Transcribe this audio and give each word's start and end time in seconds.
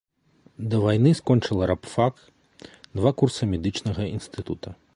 Да 0.71 0.77
вайны 0.85 1.11
скончыла 1.19 1.67
рабфак, 1.71 2.15
два 3.01 3.13
курса 3.23 3.43
медычнага 3.53 4.09
інстытута. 4.17 4.69